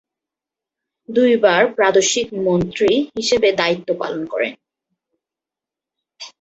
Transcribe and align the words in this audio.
দুইবার 1.09 1.61
প্রাদেশিক 1.75 2.27
মন্ত্রী 2.47 2.91
হিসেবে 3.17 3.49
দায়িত্ব 3.51 3.89
পালন 3.99 4.21
করেন। 4.25 4.53